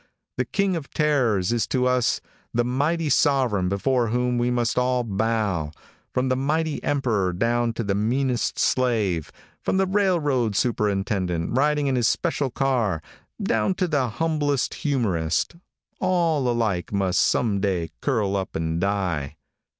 [0.37, 2.21] The King of Terrors is to us
[2.55, 5.69] the mighty sovereign before whom we must all bow,
[6.11, 11.95] from the mighty emperor down to the meanest slave, from the railroad superintendent, riding in
[11.95, 13.03] his special car,
[13.39, 15.55] down to the humblest humorist,
[15.99, 19.35] all alike must some day curl up and die.